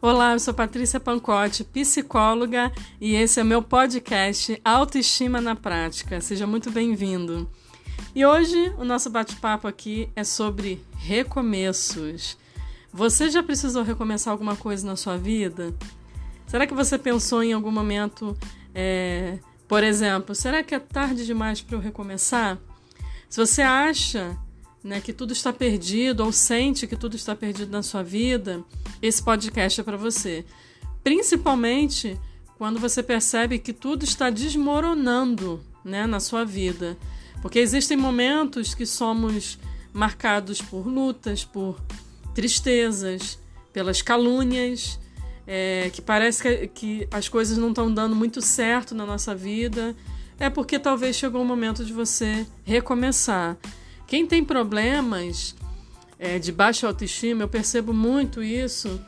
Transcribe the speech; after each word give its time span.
Olá, 0.00 0.34
eu 0.34 0.38
sou 0.38 0.54
Patrícia 0.54 1.00
Pancotti, 1.00 1.64
psicóloga, 1.64 2.70
e 3.00 3.16
esse 3.16 3.40
é 3.40 3.44
meu 3.44 3.60
podcast 3.60 4.60
Autoestima 4.64 5.40
na 5.40 5.56
Prática. 5.56 6.20
Seja 6.20 6.46
muito 6.46 6.70
bem-vindo. 6.70 7.50
E 8.14 8.24
hoje 8.24 8.72
o 8.78 8.84
nosso 8.84 9.10
bate-papo 9.10 9.66
aqui 9.66 10.08
é 10.14 10.22
sobre 10.22 10.80
recomeços. 10.98 12.38
Você 12.92 13.28
já 13.28 13.42
precisou 13.42 13.82
recomeçar 13.82 14.30
alguma 14.30 14.54
coisa 14.54 14.86
na 14.86 14.94
sua 14.94 15.16
vida? 15.16 15.74
Será 16.46 16.64
que 16.64 16.74
você 16.74 16.96
pensou 16.96 17.42
em 17.42 17.52
algum 17.52 17.72
momento, 17.72 18.38
é, 18.72 19.40
por 19.66 19.82
exemplo, 19.82 20.32
será 20.32 20.62
que 20.62 20.76
é 20.76 20.78
tarde 20.78 21.26
demais 21.26 21.60
para 21.60 21.76
eu 21.76 21.80
recomeçar? 21.80 22.56
Se 23.28 23.44
você 23.44 23.62
acha 23.62 24.38
né, 24.88 25.02
que 25.02 25.12
tudo 25.12 25.34
está 25.34 25.52
perdido 25.52 26.24
ou 26.24 26.32
sente 26.32 26.86
que 26.86 26.96
tudo 26.96 27.14
está 27.14 27.36
perdido 27.36 27.70
na 27.70 27.82
sua 27.82 28.02
vida, 28.02 28.64
esse 29.02 29.22
podcast 29.22 29.78
é 29.78 29.84
para 29.84 29.98
você. 29.98 30.46
Principalmente 31.04 32.18
quando 32.56 32.80
você 32.80 33.02
percebe 33.02 33.58
que 33.58 33.74
tudo 33.74 34.02
está 34.02 34.30
desmoronando 34.30 35.62
né, 35.84 36.06
na 36.06 36.18
sua 36.18 36.42
vida. 36.42 36.96
Porque 37.42 37.58
existem 37.58 37.98
momentos 37.98 38.74
que 38.74 38.86
somos 38.86 39.58
marcados 39.92 40.60
por 40.62 40.86
lutas, 40.86 41.44
por 41.44 41.78
tristezas, 42.34 43.38
pelas 43.72 44.00
calúnias, 44.00 44.98
é, 45.46 45.90
que 45.92 46.00
parece 46.00 46.42
que, 46.42 46.66
que 46.68 47.08
as 47.12 47.28
coisas 47.28 47.58
não 47.58 47.68
estão 47.68 47.92
dando 47.92 48.16
muito 48.16 48.40
certo 48.40 48.94
na 48.94 49.04
nossa 49.04 49.34
vida. 49.34 49.94
É 50.40 50.48
porque 50.48 50.78
talvez 50.78 51.14
chegou 51.14 51.42
o 51.42 51.44
momento 51.44 51.84
de 51.84 51.92
você 51.92 52.46
recomeçar. 52.64 53.56
Quem 54.08 54.26
tem 54.26 54.42
problemas 54.42 55.54
é, 56.18 56.38
de 56.38 56.50
baixa 56.50 56.86
autoestima, 56.86 57.42
eu 57.42 57.48
percebo 57.48 57.92
muito 57.92 58.42
isso, 58.42 58.98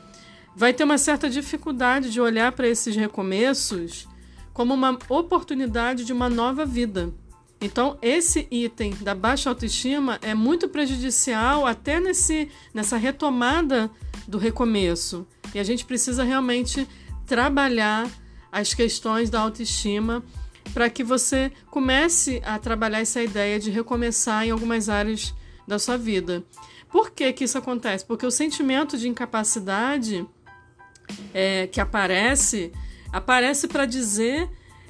vai 0.55 0.73
ter 0.73 0.83
uma 0.83 0.99
certa 0.99 1.27
dificuldade 1.27 2.11
de 2.11 2.21
olhar 2.21 2.51
para 2.51 2.67
esses 2.67 2.95
recomeços 2.95 4.07
como 4.53 4.75
uma 4.75 4.97
oportunidade 5.09 6.05
de 6.05 6.13
uma 6.13 6.29
nova 6.29 6.67
vida. 6.67 7.11
Então, 7.59 7.97
esse 7.99 8.47
item 8.51 8.91
da 9.01 9.15
baixa 9.15 9.49
autoestima 9.49 10.19
é 10.21 10.35
muito 10.35 10.69
prejudicial 10.69 11.65
até 11.65 11.99
nesse, 11.99 12.49
nessa 12.71 12.95
retomada 12.95 13.89
do 14.27 14.37
recomeço. 14.37 15.25
E 15.53 15.59
a 15.59 15.63
gente 15.63 15.83
precisa 15.83 16.23
realmente 16.23 16.87
trabalhar 17.25 18.07
as 18.51 18.73
questões 18.73 19.31
da 19.31 19.39
autoestima 19.39 20.23
para 20.73 20.89
que 20.89 21.03
você 21.03 21.51
comece 21.69 22.41
a 22.45 22.57
trabalhar 22.57 22.99
essa 22.99 23.21
ideia 23.21 23.59
de 23.59 23.69
recomeçar 23.69 24.45
em 24.45 24.51
algumas 24.51 24.89
áreas 24.89 25.33
da 25.67 25.77
sua 25.77 25.97
vida. 25.97 26.43
Por 26.89 27.11
que, 27.11 27.31
que 27.33 27.45
isso 27.45 27.57
acontece? 27.57 28.05
Porque 28.05 28.25
o 28.25 28.31
sentimento 28.31 28.97
de 28.97 29.07
incapacidade 29.07 30.27
é, 31.33 31.67
que 31.67 31.79
aparece, 31.79 32.71
aparece 33.11 33.67
para 33.67 33.85
dizer 33.85 34.49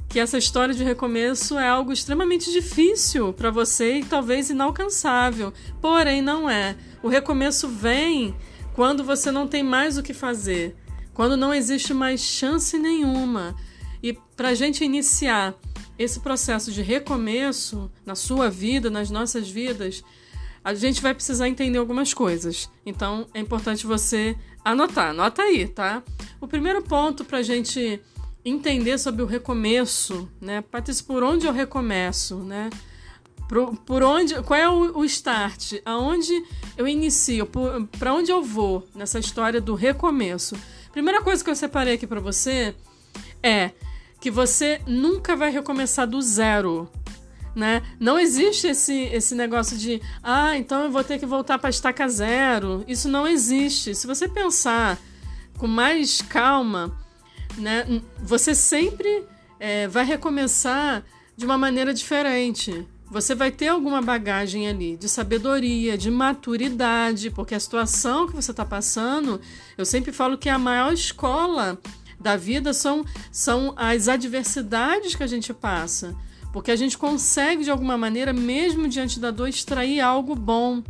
que 0.09 0.19
essa 0.19 0.37
história 0.37 0.73
de 0.73 0.83
recomeço 0.83 1.57
é 1.57 1.67
algo 1.67 1.93
extremamente 1.93 2.51
difícil 2.51 3.31
para 3.31 3.49
você 3.49 3.99
e 3.99 4.05
talvez 4.05 4.49
inalcançável. 4.49 5.53
Porém, 5.79 6.21
não 6.21 6.49
é. 6.49 6.75
O 7.01 7.07
recomeço 7.07 7.69
vem 7.69 8.35
quando 8.73 9.03
você 9.03 9.31
não 9.31 9.47
tem 9.47 9.63
mais 9.63 9.97
o 9.97 10.03
que 10.03 10.13
fazer, 10.13 10.75
quando 11.13 11.37
não 11.37 11.53
existe 11.53 11.93
mais 11.93 12.19
chance 12.19 12.77
nenhuma. 12.77 13.55
E 14.01 14.13
para 14.35 14.49
a 14.49 14.53
gente 14.55 14.83
iniciar 14.83 15.55
esse 15.97 16.19
processo 16.19 16.71
de 16.71 16.81
recomeço 16.81 17.91
na 18.05 18.15
sua 18.15 18.49
vida, 18.49 18.89
nas 18.89 19.09
nossas 19.09 19.49
vidas, 19.49 20.03
a 20.63 20.73
gente 20.73 21.01
vai 21.01 21.13
precisar 21.13 21.47
entender 21.47 21.77
algumas 21.77 22.13
coisas. 22.13 22.69
Então 22.85 23.27
é 23.33 23.39
importante 23.39 23.85
você 23.85 24.35
anotar, 24.63 25.09
anota 25.09 25.41
aí, 25.41 25.67
tá? 25.67 26.03
O 26.39 26.47
primeiro 26.47 26.81
ponto 26.81 27.25
para 27.25 27.39
a 27.39 27.43
gente 27.43 28.01
entender 28.43 28.97
sobre 28.97 29.21
o 29.21 29.25
recomeço, 29.25 30.29
né? 30.39 30.61
Patrícia, 30.61 31.05
por 31.05 31.23
onde 31.23 31.45
eu 31.45 31.53
recomeço, 31.53 32.37
né? 32.37 32.69
Por, 33.47 33.75
por 33.77 34.01
onde, 34.01 34.41
qual 34.43 34.59
é 34.59 34.69
o, 34.69 34.99
o 34.99 35.05
start? 35.05 35.73
Aonde 35.85 36.31
eu 36.77 36.87
inicio? 36.87 37.47
Para 37.99 38.13
onde 38.13 38.31
eu 38.31 38.41
vou 38.41 38.87
nessa 38.95 39.19
história 39.19 39.59
do 39.59 39.75
recomeço? 39.75 40.55
Primeira 40.91 41.21
coisa 41.21 41.43
que 41.43 41.49
eu 41.49 41.55
separei 41.55 41.95
aqui 41.95 42.07
para 42.07 42.19
você 42.19 42.73
é 43.43 43.71
que 44.21 44.29
você 44.29 44.79
nunca 44.85 45.35
vai 45.35 45.51
recomeçar 45.51 46.07
do 46.07 46.21
zero. 46.21 46.87
Né? 47.55 47.81
Não 47.99 48.17
existe 48.17 48.67
esse, 48.67 48.93
esse 49.05 49.35
negócio 49.35 49.77
de 49.77 50.01
ah, 50.23 50.55
então 50.55 50.83
eu 50.83 50.91
vou 50.91 51.03
ter 51.03 51.19
que 51.19 51.25
voltar 51.25 51.57
para 51.57 51.71
estaca 51.71 52.07
zero. 52.07 52.85
Isso 52.87 53.09
não 53.09 53.27
existe. 53.27 53.95
Se 53.95 54.07
você 54.07 54.29
pensar 54.29 54.97
com 55.57 55.67
mais 55.67 56.21
calma, 56.21 56.95
né, 57.57 58.01
você 58.19 58.55
sempre 58.55 59.25
é, 59.59 59.87
vai 59.87 60.05
recomeçar 60.05 61.03
de 61.35 61.43
uma 61.43 61.57
maneira 61.57 61.93
diferente. 61.93 62.87
Você 63.09 63.35
vai 63.35 63.51
ter 63.51 63.67
alguma 63.67 64.01
bagagem 64.01 64.69
ali 64.69 64.95
de 64.95 65.09
sabedoria, 65.09 65.97
de 65.97 66.09
maturidade, 66.09 67.29
porque 67.29 67.53
a 67.53 67.59
situação 67.59 68.27
que 68.27 68.33
você 68.33 68.51
está 68.51 68.63
passando, 68.63 69.41
eu 69.77 69.85
sempre 69.85 70.13
falo 70.13 70.37
que 70.37 70.47
é 70.47 70.51
a 70.53 70.59
maior 70.59 70.93
escola 70.93 71.77
da 72.21 72.37
vida 72.37 72.73
são, 72.73 73.03
são 73.31 73.73
as 73.75 74.07
adversidades 74.07 75.15
que 75.15 75.23
a 75.23 75.27
gente 75.27 75.53
passa. 75.53 76.15
Porque 76.53 76.71
a 76.71 76.75
gente 76.75 76.97
consegue, 76.97 77.63
de 77.63 77.71
alguma 77.71 77.97
maneira, 77.97 78.31
mesmo 78.31 78.87
diante 78.87 79.19
da 79.19 79.31
dor, 79.31 79.47
extrair 79.47 79.99
algo 80.01 80.35
bom. 80.35 80.83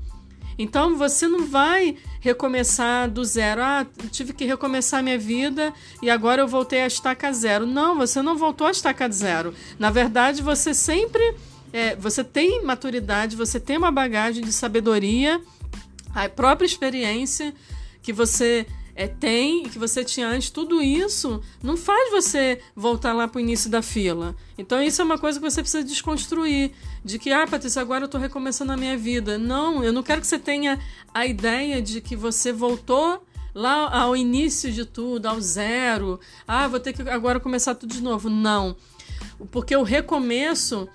Então 0.58 0.97
você 0.97 1.28
não 1.28 1.47
vai 1.47 1.97
recomeçar 2.19 3.09
do 3.09 3.24
zero. 3.24 3.62
Ah, 3.64 3.86
tive 4.12 4.34
que 4.34 4.46
recomeçar 4.46 5.02
minha 5.02 5.18
vida 5.18 5.74
e 6.02 6.09
agora 6.09 6.42
eu 6.42 6.47
voltei 6.47 6.81
a 6.81 6.88
estaca 6.88 7.31
zero. 7.31 7.66
Não, 7.66 7.96
você 7.96 8.22
não 8.22 8.38
voltou 8.38 8.68
a 8.68 8.72
estaca 8.72 9.09
zero. 9.09 9.53
Na 9.80 9.90
verdade, 9.90 10.42
você 10.42 10.74
sempre. 10.74 11.36
É, 11.74 11.96
você 11.96 12.22
tem 12.22 12.63
maturidade, 12.66 13.38
você 13.38 13.58
tem 13.58 13.78
uma 13.78 13.92
bagagem 13.92 14.44
de 14.44 14.52
sabedoria, 14.52 15.42
a 16.13 16.28
própria 16.28 16.66
experiência 16.66 17.53
que 18.02 18.12
você 18.12 18.68
é, 18.96 19.07
tem 19.07 19.63
que 19.63 19.79
você 19.79 20.03
tinha 20.03 20.28
antes, 20.28 20.50
tudo 20.50 20.81
isso 20.81 21.41
não 21.62 21.78
faz 21.78 22.12
você 22.12 22.59
voltar 22.75 23.13
lá 23.13 23.28
para 23.28 23.38
o 23.38 23.41
início 23.41 23.69
da 23.69 23.81
fila. 23.81 24.35
Então, 24.57 24.81
isso 24.81 25.02
é 25.02 25.06
uma 25.06 25.18
coisa 25.18 25.40
que 25.40 25.50
você 25.50 25.62
precisa 25.62 25.84
desconstruir. 25.84 26.72
De 27.03 27.18
que, 27.18 27.31
ah, 27.31 27.47
Patrícia, 27.47 27.81
agora 27.81 28.03
eu 28.03 28.06
estou 28.06 28.22
recomeçando 28.22 28.72
a 28.72 28.78
minha 28.78 28.97
vida. 28.97 29.38
Não, 29.38 29.84
eu 29.84 29.91
não 29.91 30.03
quero 30.03 30.22
que 30.22 30.28
você 30.28 30.38
tenha 30.38 30.80
a 31.13 31.25
ideia 31.25 31.81
de 31.81 32.00
que 32.00 32.16
você 32.16 32.51
voltou 32.51 33.25
lá 33.56 33.90
ao 33.91 34.16
início 34.16 34.72
de 34.72 34.85
tudo, 34.85 35.25
ao 35.25 35.41
zero. 35.41 36.19
Ah, 36.47 36.68
vou 36.68 36.80
ter 36.80 36.94
que 36.94 37.01
agora 37.09 37.40
começar 37.40 37.75
tudo 37.75 37.94
de 37.94 38.01
novo. 38.01 38.30
Não. 38.30 38.75
Porque 39.50 39.75
o 39.75 39.84
recomeço 39.84 40.88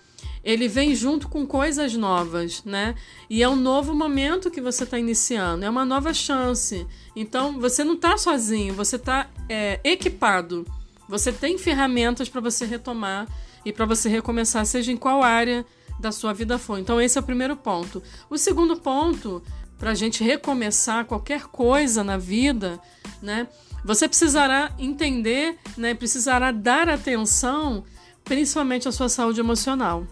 ele 0.47 0.69
vem 0.69 0.95
junto 0.95 1.29
com 1.29 1.45
coisas 1.45 1.97
novas, 1.97 2.63
né? 2.65 2.95
E 3.29 3.43
é 3.43 3.49
um 3.49 3.57
novo 3.57 3.93
momento 3.93 4.49
que 4.49 4.61
você 4.61 4.85
está 4.85 4.97
iniciando, 4.97 5.65
é 5.65 5.69
uma 5.69 5.85
nova 5.85 6.15
chance. 6.15 6.87
Então 7.17 7.59
você 7.59 7.83
não 7.83 7.95
está 7.95 8.17
sozinho, 8.17 8.73
você 8.73 8.95
está 8.95 9.29
é, 9.49 9.81
equipado. 9.83 10.65
Você 11.09 11.33
tem 11.33 11.59
ferramentas 11.59 12.29
para 12.29 12.41
você 12.41 12.65
retomar 12.65 13.27
e 13.65 13.73
para 13.73 13.85
você 13.87 14.09
recomeçar, 14.09 14.65
seja 14.65 14.93
em 14.93 14.97
qual 14.97 15.21
área 15.21 15.67
da 15.99 16.13
sua 16.13 16.33
vida 16.33 16.59
for. 16.59 16.79
Então 16.79 17.01
esse 17.01 17.19
é 17.19 17.21
o 17.21 17.25
primeiro 17.25 17.57
ponto. 17.57 18.01
O 18.31 18.39
segundo 18.39 18.77
ponto 18.77 19.43
para 19.77 19.91
a 19.91 19.95
gente 19.95 20.23
recomeçar 20.23 21.07
qualquer 21.07 21.47
coisa 21.47 22.05
na 22.05 22.17
vida, 22.17 22.79
né? 23.21 23.49
Você 23.85 24.07
precisará 24.07 24.73
entender, 24.79 25.59
né? 25.77 25.93
Precisará 25.93 26.53
dar 26.53 26.89
atenção, 26.89 27.83
principalmente 28.25 28.87
à 28.87 28.93
sua 28.93 29.09
saúde 29.09 29.41
emocional. 29.41 30.07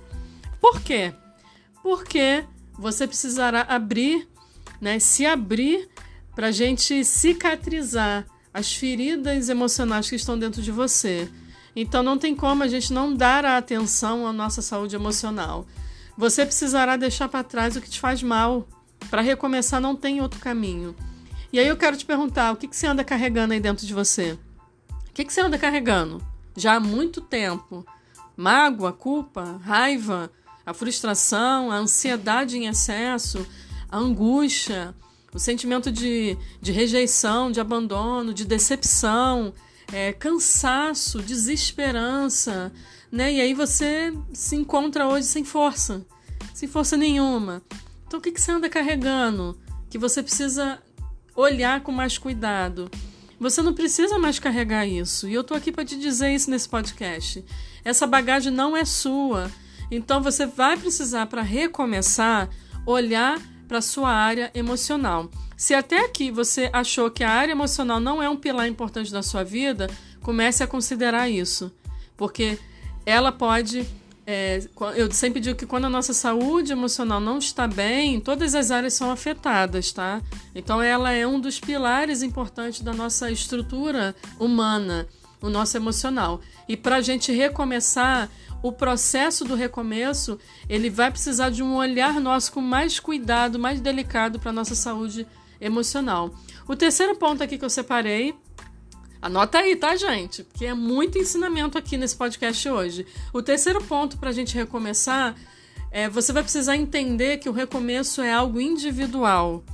Por 0.65 0.81
quê? 0.81 1.13
Porque 1.83 2.43
você 2.73 3.07
precisará 3.07 3.67
abrir, 3.69 4.27
né, 4.81 4.99
se 4.99 5.27
abrir 5.27 5.87
para 6.35 6.47
a 6.47 6.51
gente 6.51 7.05
cicatrizar 7.05 8.27
as 8.53 8.75
feridas 8.75 9.51
emocionais 9.51 10.09
que 10.09 10.17
estão 10.17 10.39
dentro 10.39 10.63
de 10.63 10.73
você. 10.73 11.31
Então 11.77 12.03
não 12.03 12.17
tem 12.17 12.35
como 12.35 12.63
a 12.63 12.67
gente 12.67 12.95
não 12.95 13.15
dar 13.15 13.45
a 13.45 13.59
atenção 13.59 14.27
à 14.27 14.33
nossa 14.33 14.63
saúde 14.63 14.97
emocional. 14.97 15.67
Você 16.17 16.47
precisará 16.47 16.97
deixar 16.97 17.29
para 17.29 17.45
trás 17.45 17.77
o 17.77 17.81
que 17.83 17.91
te 17.91 18.01
faz 18.01 18.23
mal. 18.23 18.67
Para 19.11 19.21
recomeçar 19.21 19.83
não 19.83 19.95
tem 19.95 20.23
outro 20.23 20.41
caminho. 20.41 20.97
E 21.53 21.59
aí 21.59 21.69
eu 21.69 21.77
quero 21.77 21.95
te 21.95 22.07
perguntar, 22.07 22.53
o 22.53 22.57
que, 22.57 22.69
que 22.69 22.75
você 22.75 22.87
anda 22.87 23.05
carregando 23.05 23.53
aí 23.53 23.61
dentro 23.61 23.87
de 23.87 23.93
você? 23.93 24.39
O 25.11 25.13
que, 25.13 25.27
que 25.27 25.33
você 25.33 25.43
anda 25.43 25.59
carregando? 25.59 26.27
Já 26.57 26.77
há 26.77 26.81
muito 26.81 27.21
tempo. 27.21 27.85
Mágoa, 28.35 28.95
culpa, 28.95 29.61
raiva, 29.63 30.33
a 30.65 30.73
frustração, 30.73 31.71
a 31.71 31.77
ansiedade 31.77 32.57
em 32.57 32.67
excesso, 32.67 33.47
a 33.91 33.99
angústia, 33.99 34.95
o 35.33 35.39
sentimento 35.39 35.91
de, 35.91 36.37
de 36.61 36.73
rejeição, 36.73 37.51
de 37.51 37.61
abandono, 37.61 38.33
de 38.33 38.45
decepção, 38.45 39.53
é, 39.93 40.13
cansaço, 40.13 41.21
desesperança, 41.21 42.73
né? 43.11 43.33
E 43.33 43.41
aí 43.41 43.55
você 43.55 44.13
se 44.33 44.57
encontra 44.57 45.07
hoje 45.07 45.27
sem 45.27 45.45
força, 45.45 46.07
sem 46.53 46.69
força 46.69 46.97
nenhuma. 46.97 47.63
Então 48.07 48.19
o 48.19 48.23
que, 48.23 48.33
que 48.33 48.41
você 48.41 48.53
anda 48.53 48.69
carregando? 48.69 49.59
Que 49.91 49.99
você 49.99 50.23
precisa 50.23 50.79
olhar 51.37 51.81
com 51.83 51.93
mais 51.93 52.17
cuidado. 52.17 52.91
Você 53.39 53.61
não 53.61 53.75
precisa 53.75 54.19
mais 54.19 54.39
carregar 54.39 54.87
isso. 54.87 55.29
E 55.29 55.35
eu 55.35 55.45
tô 55.45 55.55
aqui 55.55 55.73
para 55.73 55.85
te 55.85 55.99
dizer 55.99 56.33
isso 56.33 56.49
nesse 56.51 56.69
podcast. 56.69 57.45
Essa 57.85 58.07
bagagem 58.07 58.53
não 58.53 58.77
é 58.77 58.85
sua. 58.85 59.51
Então 59.91 60.23
você 60.23 60.47
vai 60.47 60.77
precisar 60.77 61.27
para 61.27 61.43
recomeçar 61.43 62.49
olhar 62.87 63.41
para 63.67 63.81
sua 63.81 64.11
área 64.11 64.51
emocional. 64.55 65.31
Se 65.57 65.75
até 65.75 66.05
aqui 66.05 66.31
você 66.31 66.69
achou 66.73 67.11
que 67.11 67.25
a 67.25 67.31
área 67.31 67.53
emocional 67.53 68.01
não 68.01 68.23
é 68.23 68.29
um 68.29 68.37
pilar 68.37 68.69
importante 68.69 69.13
da 69.13 69.23
sua 69.23 69.43
vida, 69.43 69.89
comece 70.23 70.63
a 70.63 70.67
considerar 70.67 71.29
isso, 71.29 71.73
porque 72.17 72.59
ela 73.07 73.33
pode 73.33 73.87
é, 74.27 74.63
eu 74.97 75.11
sempre 75.13 75.39
digo 75.39 75.59
que 75.59 75.67
quando 75.67 75.85
a 75.85 75.91
nossa 75.91 76.15
saúde 76.15 76.73
emocional 76.73 77.21
não 77.21 77.37
está 77.37 77.67
bem, 77.67 78.19
todas 78.19 78.55
as 78.55 78.71
áreas 78.71 78.95
são 78.95 79.11
afetadas, 79.11 79.93
tá? 79.93 80.23
Então 80.55 80.81
ela 80.81 81.13
é 81.13 81.27
um 81.27 81.39
dos 81.39 81.61
pilares 81.61 82.23
importantes 82.23 82.81
da 82.81 82.95
nossa 82.95 83.31
estrutura 83.31 84.17
humana, 84.41 85.07
o 85.41 85.51
nosso 85.51 85.77
emocional. 85.77 86.41
E 86.69 86.77
para 86.77 86.97
a 86.97 87.01
gente 87.01 87.33
recomeçar, 87.33 88.31
o 88.63 88.73
processo 88.73 89.45
do 89.45 89.55
recomeço, 89.55 90.39
ele 90.69 90.89
vai 90.89 91.11
precisar 91.11 91.51
de 91.51 91.63
um 91.63 91.77
olhar 91.77 92.19
nosso 92.19 92.51
com 92.53 92.63
mais 92.63 92.99
cuidado, 92.99 93.59
mais 93.59 93.81
delicado 93.81 94.41
para 94.41 94.53
nossa 94.53 94.75
saúde 94.75 95.27
emocional. 95.61 96.35
O 96.67 96.75
terceiro 96.75 97.15
ponto 97.17 97.43
aqui 97.43 97.59
que 97.59 97.65
eu 97.65 97.71
separei 97.71 98.35
Anota 99.25 99.57
aí, 99.57 99.75
tá, 99.75 99.97
gente? 99.97 100.45
Porque 100.45 100.67
é 100.67 100.75
muito 100.75 101.17
ensinamento 101.17 101.79
aqui 101.79 101.97
nesse 101.97 102.15
podcast 102.15 102.69
hoje. 102.69 103.07
O 103.33 103.41
terceiro 103.41 103.83
ponto 103.83 104.19
para 104.19 104.29
a 104.29 104.33
gente 104.35 104.55
recomeçar 104.55 105.35
é 105.91 106.11
você 106.11 106.31
vai 106.31 106.43
precisar 106.43 106.77
entender 106.77 107.39
que 107.39 107.49
o 107.49 107.53
recomeço 107.53 108.21
é 108.21 108.31
algo 108.31 108.61
individual. 108.61 109.65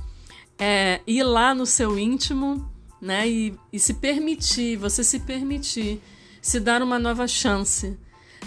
É 0.57 1.01
ir 1.05 1.23
lá 1.23 1.53
no 1.53 1.65
seu 1.65 1.99
íntimo, 1.99 2.71
né? 3.01 3.27
E, 3.27 3.57
e 3.73 3.79
se 3.79 3.95
permitir, 3.95 4.77
você 4.77 5.03
se 5.03 5.19
permitir, 5.19 6.01
se 6.41 6.59
dar 6.59 6.81
uma 6.81 6.99
nova 6.99 7.27
chance, 7.27 7.97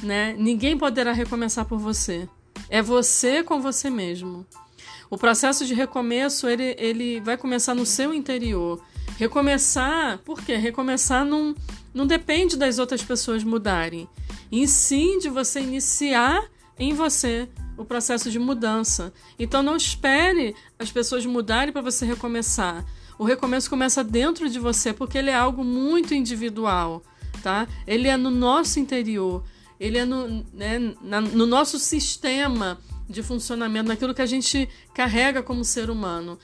né? 0.03 0.35
Ninguém 0.39 0.79
poderá 0.79 1.13
recomeçar 1.13 1.65
por 1.65 1.79
você. 1.79 2.29
É 2.69 2.81
você 2.81 3.43
com 3.43 3.61
você 3.61 3.91
mesmo. 3.91 4.47
O 5.11 5.19
processo 5.19 5.67
de 5.67 5.75
recomeço 5.75 6.49
ele, 6.49 6.75
ele 6.79 7.21
vai 7.21 7.37
começar 7.37 7.75
no 7.75 7.85
seu 7.85 8.15
interior. 8.15 8.83
Recomeçar, 9.17 10.19
por 10.19 10.43
quê? 10.43 10.57
Recomeçar 10.57 11.25
não, 11.25 11.55
não 11.93 12.07
depende 12.07 12.57
das 12.57 12.79
outras 12.79 13.03
pessoas 13.03 13.45
mudarem, 13.45 14.09
e 14.51 14.67
sim 14.67 15.19
de 15.19 15.29
você 15.29 15.61
iniciar 15.61 16.45
em 16.79 16.93
você 16.93 17.49
o 17.77 17.85
processo 17.85 18.31
de 18.31 18.39
mudança. 18.39 19.13
Então 19.39 19.63
não 19.63 19.77
espere 19.77 20.55
as 20.79 20.91
pessoas 20.91 21.25
mudarem 21.27 21.73
para 21.73 21.83
você 21.83 22.05
recomeçar. 22.05 22.85
O 23.19 23.25
recomeço 23.25 23.71
começa 23.71 24.03
dentro 24.03 24.49
de 24.49 24.59
você 24.59 24.93
porque 24.93 25.19
ele 25.19 25.31
é 25.31 25.35
algo 25.35 25.65
muito 25.65 26.15
individual, 26.15 27.03
tá? 27.43 27.69
Ele 27.87 28.09
é 28.09 28.17
no 28.17 28.31
nosso 28.31 28.81
interior, 28.81 29.45
ele 29.79 29.99
é 29.99 30.05
no, 30.05 30.45
né, 30.53 30.95
na, 31.03 31.21
no 31.21 31.47
nosso 31.47 31.79
sistema 31.79 32.79
de 33.09 33.23
funcionamento, 33.23 33.89
naquilo 33.89 34.15
que 34.15 34.23
a 34.23 34.27
gente 34.27 34.69
carrega 34.95 35.43
como 35.43 35.65
ser 35.65 35.91
humano. 35.91 36.39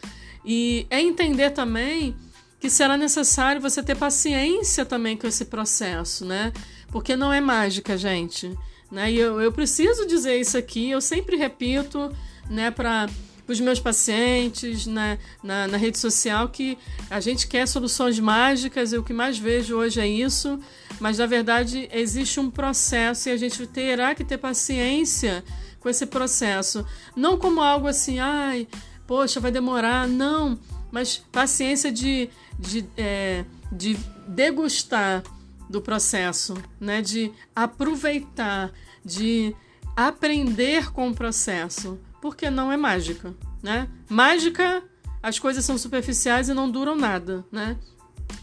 E 0.45 0.87
é 0.91 1.01
entender 1.01 1.51
também 1.51 2.15
que 2.61 2.69
será 2.69 2.97
necessário 2.97 3.61
você 3.61 3.83
ter 3.83 3.97
paciência 3.97 4.85
também 4.85 5.17
com 5.17 5.27
esse 5.27 5.47
processo, 5.47 6.25
né? 6.25 6.53
Porque 6.89 7.17
não 7.17 7.33
é 7.33 7.41
mágica, 7.41 7.97
gente. 7.97 8.57
Né? 8.91 9.13
E 9.13 9.19
eu, 9.19 9.41
eu 9.41 9.53
preciso 9.53 10.07
dizer 10.07 10.39
isso 10.39 10.59
aqui, 10.59 10.91
eu 10.91 11.01
sempre 11.01 11.37
repito, 11.37 12.15
né, 12.51 12.71
para 12.71 13.09
os 13.53 13.61
meus 13.61 13.81
pacientes 13.81 14.87
né, 14.87 15.19
na, 15.43 15.67
na 15.67 15.77
rede 15.77 15.99
social 15.99 16.49
que 16.49 16.79
a 17.11 17.21
gente 17.21 17.47
quer 17.47 17.67
soluções 17.67 18.19
mágicas 18.19 18.93
e 18.93 18.99
o 18.99 19.03
que 19.03 19.13
mais 19.13 19.39
vejo 19.39 19.77
hoje 19.77 20.01
é 20.01 20.07
isso, 20.07 20.61
mas 21.01 21.19
na 21.19 21.27
verdade 21.27 21.89
existe 21.93 22.39
um 22.39 22.51
processo 22.51 23.29
e 23.29 23.33
a 23.33 23.37
gente 23.37 23.67
terá 23.67 24.15
que 24.15 24.25
ter 24.25 24.39
paciência 24.39 25.43
com 25.81 25.89
esse 25.89 26.07
processo. 26.07 26.87
Não 27.17 27.37
como 27.37 27.61
algo 27.61 27.89
assim, 27.89 28.19
ai, 28.19 28.69
poxa, 29.07 29.41
vai 29.41 29.51
demorar. 29.51 30.07
Não, 30.07 30.59
mas 30.93 31.17
paciência 31.33 31.91
de, 31.91 32.29
de, 32.59 32.85
é, 32.97 33.45
de 33.73 33.97
degustar 34.29 35.23
do 35.69 35.81
processo, 35.81 36.55
né? 36.81 37.01
de 37.01 37.33
aproveitar, 37.55 38.73
de 39.05 39.55
aprender 39.97 40.93
com 40.93 41.09
o 41.09 41.15
processo, 41.15 41.99
porque 42.21 42.51
não 42.51 42.71
é 42.71 42.77
mágica. 42.77 43.35
Né? 43.63 43.89
Mágica, 44.09 44.83
as 45.23 45.39
coisas 45.39 45.65
são 45.65 45.77
superficiais 45.77 46.49
e 46.49 46.55
não 46.55 46.71
duram 46.71 46.97
nada. 46.97 47.45
Né? 47.51 47.77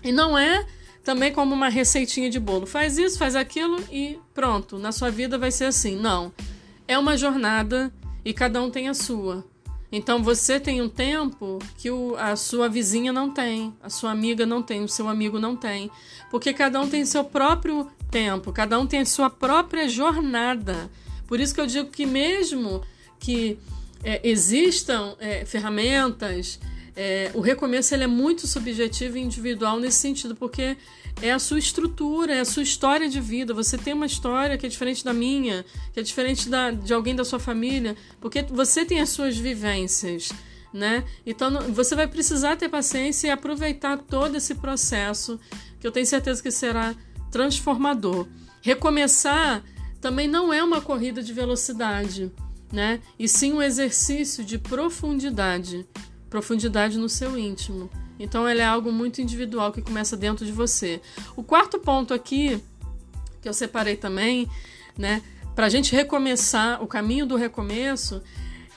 E 0.03 0.11
não 0.11 0.37
é 0.37 0.65
também 1.03 1.31
como 1.31 1.55
uma 1.55 1.69
receitinha 1.69 2.29
de 2.29 2.39
bolo. 2.39 2.65
Faz 2.65 2.97
isso, 2.97 3.17
faz 3.17 3.35
aquilo 3.35 3.81
e 3.91 4.19
pronto, 4.33 4.77
na 4.77 4.91
sua 4.91 5.09
vida 5.09 5.37
vai 5.37 5.51
ser 5.51 5.65
assim. 5.65 5.95
Não. 5.95 6.33
É 6.87 6.97
uma 6.97 7.17
jornada 7.17 7.93
e 8.25 8.33
cada 8.33 8.61
um 8.61 8.69
tem 8.69 8.89
a 8.89 8.93
sua. 8.93 9.45
Então 9.89 10.21
você 10.21 10.59
tem 10.59 10.81
um 10.81 10.89
tempo 10.89 11.59
que 11.77 11.89
o, 11.89 12.15
a 12.17 12.35
sua 12.35 12.67
vizinha 12.67 13.13
não 13.13 13.31
tem, 13.31 13.73
a 13.81 13.89
sua 13.89 14.11
amiga 14.11 14.45
não 14.45 14.61
tem, 14.61 14.83
o 14.83 14.89
seu 14.89 15.07
amigo 15.07 15.39
não 15.39 15.55
tem. 15.55 15.89
Porque 16.29 16.53
cada 16.53 16.79
um 16.81 16.89
tem 16.89 17.05
seu 17.05 17.23
próprio 17.23 17.89
tempo, 18.11 18.51
cada 18.51 18.77
um 18.77 18.85
tem 18.85 18.99
a 18.99 19.05
sua 19.05 19.29
própria 19.29 19.87
jornada. 19.87 20.91
Por 21.25 21.39
isso 21.39 21.55
que 21.55 21.61
eu 21.61 21.65
digo 21.67 21.89
que 21.89 22.05
mesmo 22.05 22.81
que 23.19 23.57
é, 24.03 24.21
existam 24.23 25.15
é, 25.19 25.45
ferramentas, 25.45 26.59
é, 26.99 27.29
o 27.35 27.41
recomeço 27.41 27.93
ele 27.93 28.05
é 28.05 28.07
muito 28.07 28.47
subjetivo 28.47 29.19
e 29.19 29.21
individual 29.21 29.79
nesse 29.79 29.99
sentido, 29.99 30.35
porque 30.35 30.75
é 31.21 31.31
a 31.31 31.37
sua 31.37 31.59
estrutura, 31.59 32.33
é 32.33 32.39
a 32.39 32.45
sua 32.45 32.63
história 32.63 33.07
de 33.07 33.21
vida. 33.21 33.53
Você 33.53 33.77
tem 33.77 33.93
uma 33.93 34.07
história 34.07 34.57
que 34.57 34.65
é 34.65 34.69
diferente 34.69 35.05
da 35.05 35.13
minha, 35.13 35.63
que 35.93 35.99
é 35.99 36.03
diferente 36.03 36.49
da, 36.49 36.71
de 36.71 36.91
alguém 36.91 37.15
da 37.15 37.23
sua 37.23 37.37
família, 37.37 37.95
porque 38.19 38.41
você 38.41 38.83
tem 38.83 38.99
as 38.99 39.09
suas 39.09 39.37
vivências. 39.37 40.29
Né? 40.73 41.03
Então 41.23 41.71
você 41.71 41.95
vai 41.95 42.07
precisar 42.07 42.55
ter 42.55 42.67
paciência 42.67 43.27
e 43.27 43.29
aproveitar 43.29 43.97
todo 43.97 44.35
esse 44.35 44.55
processo, 44.55 45.39
que 45.79 45.85
eu 45.85 45.91
tenho 45.91 46.05
certeza 46.05 46.41
que 46.41 46.49
será 46.49 46.95
transformador. 47.31 48.27
Recomeçar 48.59 49.63
também 50.01 50.27
não 50.27 50.51
é 50.51 50.63
uma 50.63 50.81
corrida 50.81 51.21
de 51.21 51.31
velocidade, 51.31 52.31
né? 52.71 52.99
E 53.17 53.27
sim 53.27 53.53
um 53.53 53.61
exercício 53.61 54.43
de 54.43 54.57
profundidade, 54.57 55.85
profundidade 56.29 56.97
no 56.97 57.09
seu 57.09 57.37
íntimo. 57.37 57.89
Então 58.19 58.49
ele 58.49 58.61
é 58.61 58.65
algo 58.65 58.91
muito 58.91 59.21
individual 59.21 59.71
que 59.71 59.81
começa 59.81 60.17
dentro 60.17 60.45
de 60.45 60.51
você. 60.51 61.01
O 61.35 61.43
quarto 61.43 61.79
ponto 61.79 62.13
aqui, 62.13 62.61
que 63.41 63.47
eu 63.47 63.53
separei 63.53 63.95
também, 63.95 64.49
né, 64.97 65.21
para 65.55 65.67
a 65.67 65.69
gente 65.69 65.95
recomeçar, 65.95 66.83
o 66.83 66.87
caminho 66.87 67.25
do 67.25 67.35
recomeço, 67.35 68.21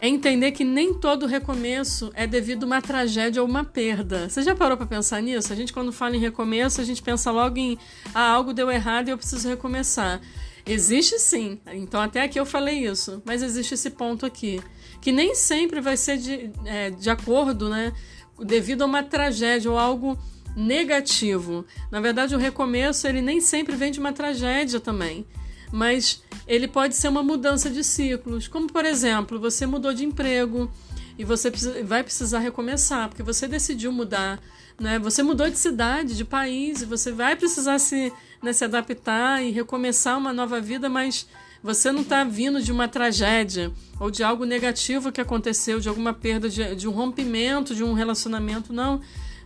é 0.01 0.09
entender 0.09 0.53
que 0.53 0.65
nem 0.65 0.95
todo 0.95 1.27
recomeço 1.27 2.11
é 2.15 2.27
devido 2.27 2.63
a 2.63 2.67
uma 2.67 2.81
tragédia 2.81 3.43
ou 3.43 3.49
uma 3.49 3.65
perda. 3.65 4.29
Você 4.29 4.43
já 4.43 4.55
parou 4.55 4.77
para 4.77 4.87
pensar 4.87 5.21
nisso? 5.21 5.53
A 5.53 5.57
gente, 5.57 5.75
quando 5.75 5.93
fala 5.93 6.17
em 6.17 6.19
recomeço, 6.21 6.81
a 6.81 6.85
gente 6.85 7.03
pensa 7.03 7.31
logo 7.31 7.59
em 7.59 7.79
ah, 8.15 8.31
algo 8.31 8.55
deu 8.55 8.71
errado 8.71 9.09
e 9.09 9.11
eu 9.11 9.19
preciso 9.19 9.47
recomeçar. 9.47 10.21
Existe 10.67 11.19
sim, 11.19 11.59
então 11.73 12.01
até 12.01 12.23
aqui 12.23 12.39
eu 12.39 12.47
falei 12.47 12.87
isso, 12.87 13.23
mas 13.25 13.43
existe 13.43 13.75
esse 13.75 13.91
ponto 13.91 14.27
aqui, 14.27 14.61
que 15.01 15.11
nem 15.11 15.35
sempre 15.35 15.81
vai 15.81 15.97
ser 15.97 16.19
de, 16.19 16.51
é, 16.65 16.91
de 16.91 17.09
acordo 17.09 17.69
né, 17.69 17.93
devido 18.39 18.83
a 18.83 18.87
uma 18.87 19.03
tragédia 19.03 19.71
ou 19.71 19.79
algo 19.79 20.19
negativo. 20.55 21.65
Na 21.91 22.01
verdade, 22.01 22.35
o 22.35 22.39
recomeço 22.39 23.07
ele 23.07 23.23
nem 23.23 23.41
sempre 23.41 23.77
vem 23.77 23.91
de 23.91 24.01
uma 24.01 24.13
tragédia 24.13 24.81
também, 24.81 25.27
mas 25.73 26.23
ele 26.47 26.69
pode 26.69 26.95
ser 26.95 27.09
uma 27.09 27.23
mudança 27.23 27.71
de 27.71 27.83
ciclos. 27.85 28.49
Como 28.49 28.67
por 28.67 28.85
exemplo, 28.85 29.39
você 29.39 29.67
mudou 29.67 29.93
de 29.95 30.05
emprego 30.05 30.71
e 31.19 31.25
você 31.25 31.51
vai 31.85 32.03
precisar 32.03 32.41
recomeçar 32.41 33.09
porque 33.09 33.23
você 33.23 33.47
decidiu 33.47 33.93
mudar, 33.93 34.41
né? 34.79 34.99
Você 34.99 35.23
mudou 35.23 35.49
de 35.49 35.59
cidade, 35.59 36.17
de 36.17 36.25
país 36.25 36.83
e 36.83 36.87
você 36.87 37.13
vai 37.13 37.37
precisar 37.37 37.79
se, 37.79 38.13
né, 38.43 38.53
se 38.53 38.65
adaptar 38.65 39.43
e 39.43 39.51
recomeçar 39.51 40.17
uma 40.17 40.33
nova 40.33 40.61
vida, 40.61 40.89
mas 40.89 41.27
você 41.63 41.93
não 41.93 42.01
está 42.01 42.25
vindo 42.25 42.63
de 42.63 42.73
uma 42.73 42.89
tragédia 42.89 43.71
ou 43.99 44.11
de 44.11 44.23
algo 44.23 44.45
negativo 44.45 45.13
que 45.13 45.21
aconteceu, 45.21 45.79
de 45.79 45.89
alguma 45.89 46.15
perda, 46.15 46.49
de, 46.49 46.75
de 46.75 46.89
um 46.89 46.91
rompimento 46.91 47.75
de 47.75 47.85
um 47.85 47.93
relacionamento. 47.93 48.73
Não. 48.73 49.01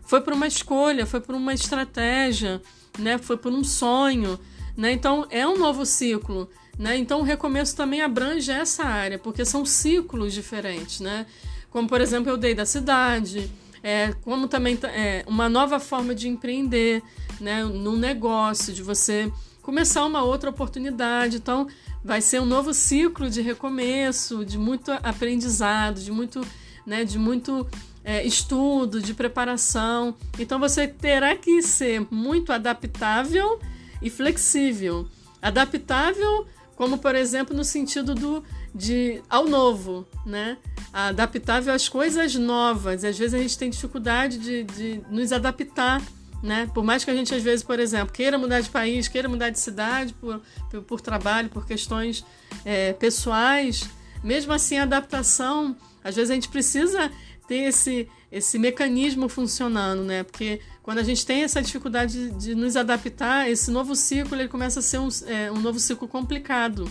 Foi 0.05 0.21
por 0.21 0.33
uma 0.33 0.47
escolha, 0.47 1.07
foi 1.07 1.21
por 1.21 1.35
uma 1.35 1.53
estratégia, 1.53 2.63
né? 2.99 3.19
foi 3.19 3.37
por 3.37 3.53
um 3.53 3.65
sonho. 3.65 4.39
Né? 4.77 4.93
Então, 4.93 5.27
é 5.29 5.47
um 5.47 5.59
novo 5.59 5.85
ciclo. 5.85 6.49
Né? 6.79 6.97
Então, 6.97 7.21
o 7.21 7.25
recomeço 7.25 7.75
também 7.75 8.01
abrange 8.01 8.51
essa 8.51 8.85
área, 8.85 9.19
porque 9.19 9.45
são 9.45 9.65
ciclos 9.67 10.33
diferentes. 10.33 11.01
Né? 11.01 11.27
Como, 11.71 11.89
por 11.89 12.01
exemplo, 12.01 12.31
eu 12.31 12.37
dei 12.37 12.55
da 12.55 12.65
cidade, 12.65 13.51
é, 13.85 14.15
como 14.23 14.49
também 14.49 14.79
é, 14.85 15.23
uma 15.29 15.49
nova 15.49 15.79
forma 15.79 16.15
de 16.15 16.27
empreender 16.27 17.03
né? 17.39 17.63
num 17.63 17.97
negócio, 17.97 18.73
de 18.73 18.83
você 18.83 19.31
começar 19.61 20.05
uma 20.07 20.23
outra 20.23 20.49
oportunidade. 20.49 21.37
Então, 21.37 21.69
vai 22.03 22.23
ser 22.23 22.41
um 22.41 22.47
novo 22.47 22.73
ciclo 22.73 23.29
de 23.29 23.43
recomeço, 23.43 24.45
de 24.45 24.59
muito 24.59 24.91
aprendizado, 24.91 26.01
de 26.01 26.11
muito 26.11 26.41
né, 26.87 27.05
de 27.05 27.19
muito 27.19 27.67
é, 28.05 28.25
estudo, 28.25 29.01
de 29.01 29.15
preparação. 29.15 30.15
Então 30.39 30.59
você 30.59 30.87
terá 30.87 31.35
que 31.35 31.63
ser 31.63 32.07
muito 32.11 32.53
adaptável 32.53 33.59
e 34.03 34.11
flexível. 34.11 35.09
Adaptável, 35.41 36.47
como 36.77 36.99
por 36.99 37.15
exemplo 37.15 37.57
no 37.57 37.65
sentido 37.65 38.15
do 38.15 38.45
de 38.75 39.23
ao 39.29 39.47
novo, 39.47 40.07
né? 40.27 40.59
Adaptável 40.93 41.73
às 41.73 41.89
coisas 41.89 42.35
novas. 42.35 43.05
Às 43.05 43.19
vezes 43.19 43.35
a 43.35 43.39
gente 43.39 43.57
tem 43.57 43.71
dificuldade 43.71 44.39
de, 44.39 44.65
de 44.65 45.01
nos 45.11 45.33
adaptar 45.33 46.03
né? 46.45 46.71
Por 46.75 46.85
mais 46.85 47.03
que 47.03 47.11
a 47.11 47.15
gente, 47.15 47.35
às 47.35 47.43
vezes, 47.43 47.65
por 47.65 47.81
exemplo, 47.81 48.13
queira 48.13 48.37
mudar 48.37 48.61
de 48.61 48.69
país, 48.69 49.09
queira 49.09 49.27
mudar 49.31 49.49
de 49.49 49.59
cidade 49.59 50.13
por, 50.13 50.43
por, 50.71 50.83
por 50.83 51.01
trabalho, 51.01 51.49
por 51.49 51.67
questões 51.67 52.23
é, 52.67 52.93
pessoais, 52.93 53.89
mesmo 54.23 54.53
assim 54.53 54.77
a 54.77 54.83
adaptação, 54.83 55.75
às 56.05 56.15
vezes 56.15 56.31
a 56.31 56.35
gente 56.35 56.51
precisa 56.51 57.11
ter 57.49 57.69
esse, 57.69 58.07
esse 58.31 58.59
mecanismo 58.59 59.27
funcionando, 59.27 60.05
né? 60.05 60.23
Porque 60.23 60.61
quando 60.83 60.99
a 60.99 61.03
gente 61.03 61.25
tem 61.25 61.45
essa 61.45 61.63
dificuldade 61.63 62.13
de, 62.13 62.31
de 62.33 62.55
nos 62.55 62.77
adaptar, 62.77 63.51
esse 63.51 63.71
novo 63.71 63.97
ciclo 63.97 64.39
ele 64.39 64.49
começa 64.49 64.81
a 64.81 64.83
ser 64.83 64.99
um, 64.99 65.09
é, 65.27 65.51
um 65.51 65.61
novo 65.63 65.81
ciclo 65.81 66.07
complicado. 66.07 66.87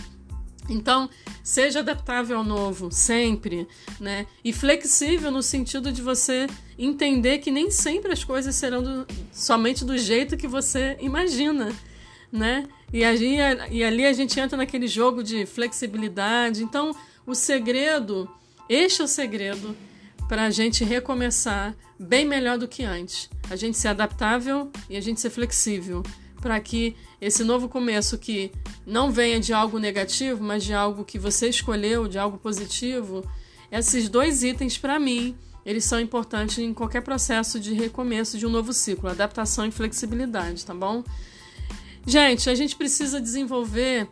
Então, 0.68 1.10
seja 1.42 1.80
adaptável 1.80 2.38
ao 2.38 2.44
novo, 2.44 2.90
sempre, 2.90 3.68
né? 4.00 4.26
E 4.42 4.52
flexível 4.52 5.30
no 5.30 5.42
sentido 5.42 5.92
de 5.92 6.00
você 6.00 6.46
entender 6.78 7.38
que 7.38 7.50
nem 7.50 7.70
sempre 7.70 8.12
as 8.12 8.24
coisas 8.24 8.54
serão 8.54 8.82
do, 8.82 9.06
somente 9.32 9.84
do 9.84 9.96
jeito 9.98 10.36
que 10.36 10.48
você 10.48 10.96
imagina, 11.00 11.70
né? 12.32 12.66
E 12.92 13.04
ali, 13.04 13.36
e 13.70 13.84
ali 13.84 14.06
a 14.06 14.12
gente 14.12 14.38
entra 14.40 14.56
naquele 14.56 14.88
jogo 14.88 15.22
de 15.22 15.44
flexibilidade. 15.44 16.62
Então, 16.62 16.94
o 17.26 17.34
segredo, 17.34 18.28
este 18.68 19.02
é 19.02 19.04
o 19.04 19.08
segredo 19.08 19.76
para 20.28 20.44
a 20.44 20.50
gente 20.50 20.82
recomeçar 20.82 21.76
bem 21.98 22.24
melhor 22.24 22.56
do 22.56 22.66
que 22.66 22.84
antes. 22.84 23.28
A 23.50 23.56
gente 23.56 23.76
ser 23.76 23.88
adaptável 23.88 24.70
e 24.88 24.96
a 24.96 25.00
gente 25.00 25.20
ser 25.20 25.30
flexível 25.30 26.02
para 26.44 26.60
que 26.60 26.94
esse 27.22 27.42
novo 27.42 27.70
começo 27.70 28.18
que 28.18 28.52
não 28.86 29.10
venha 29.10 29.40
de 29.40 29.54
algo 29.54 29.78
negativo, 29.78 30.44
mas 30.44 30.62
de 30.62 30.74
algo 30.74 31.02
que 31.02 31.18
você 31.18 31.48
escolheu, 31.48 32.06
de 32.06 32.18
algo 32.18 32.36
positivo, 32.36 33.24
esses 33.72 34.10
dois 34.10 34.42
itens 34.42 34.76
para 34.76 34.98
mim, 35.00 35.34
eles 35.64 35.86
são 35.86 35.98
importantes 35.98 36.58
em 36.58 36.74
qualquer 36.74 37.00
processo 37.00 37.58
de 37.58 37.72
recomeço 37.72 38.36
de 38.36 38.46
um 38.46 38.50
novo 38.50 38.74
ciclo, 38.74 39.08
adaptação 39.08 39.64
e 39.64 39.70
flexibilidade, 39.70 40.66
tá 40.66 40.74
bom? 40.74 41.02
Gente, 42.06 42.50
a 42.50 42.54
gente 42.54 42.76
precisa 42.76 43.18
desenvolver 43.18 44.06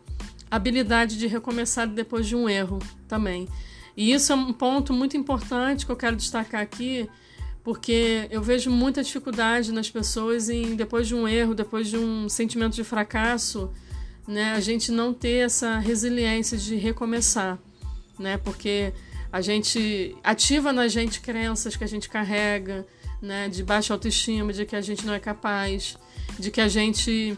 habilidade 0.49 1.19
de 1.19 1.27
recomeçar 1.27 1.87
depois 1.87 2.25
de 2.25 2.35
um 2.35 2.49
erro 2.49 2.79
também. 3.07 3.47
E 3.95 4.11
isso 4.11 4.33
é 4.33 4.35
um 4.35 4.51
ponto 4.51 4.91
muito 4.91 5.15
importante 5.15 5.85
que 5.85 5.91
eu 5.91 5.95
quero 5.95 6.15
destacar 6.15 6.61
aqui, 6.61 7.07
porque 7.63 8.27
eu 8.29 8.41
vejo 8.41 8.69
muita 8.69 9.01
dificuldade 9.01 9.71
nas 9.71 9.89
pessoas 9.89 10.49
em 10.49 10.75
depois 10.75 11.07
de 11.07 11.15
um 11.15 11.27
erro, 11.27 11.55
depois 11.55 11.87
de 11.87 11.97
um 11.97 12.27
sentimento 12.27 12.75
de 12.75 12.83
fracasso, 12.83 13.71
né, 14.27 14.53
a 14.53 14.59
gente 14.59 14.91
não 14.91 15.13
ter 15.13 15.45
essa 15.45 15.79
resiliência 15.79 16.57
de 16.57 16.75
recomeçar, 16.75 17.57
né? 18.19 18.37
Porque 18.37 18.93
a 19.31 19.41
gente 19.41 20.15
ativa 20.23 20.71
na 20.71 20.87
gente 20.87 21.21
crenças 21.21 21.75
que 21.75 21.83
a 21.83 21.87
gente 21.87 22.09
carrega, 22.09 22.85
né, 23.21 23.47
de 23.47 23.63
baixa 23.63 23.93
autoestima, 23.93 24.51
de 24.51 24.65
que 24.65 24.75
a 24.75 24.81
gente 24.81 25.05
não 25.05 25.13
é 25.13 25.19
capaz, 25.19 25.97
de 26.37 26.51
que 26.51 26.61
a 26.61 26.67
gente 26.67 27.37